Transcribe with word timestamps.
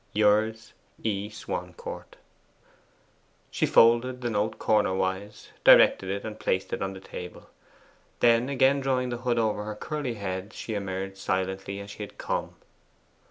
Yours, 0.13 0.73
E. 1.03 1.29
SWANCOURT.' 1.29 2.15
She 3.51 3.67
folded 3.67 4.21
the 4.21 4.31
note 4.31 4.57
cornerwise, 4.57 5.49
directed 5.63 6.09
it, 6.09 6.25
and 6.25 6.39
placed 6.39 6.73
it 6.73 6.81
on 6.81 6.93
the 6.93 6.99
table. 6.99 7.51
Then 8.19 8.49
again 8.49 8.79
drawing 8.79 9.09
the 9.09 9.17
hood 9.17 9.37
over 9.37 9.63
her 9.63 9.75
curly 9.75 10.15
head 10.15 10.53
she 10.53 10.73
emerged 10.73 11.17
silently 11.17 11.79
as 11.79 11.91
she 11.91 12.01
had 12.01 12.17
come. 12.17 12.55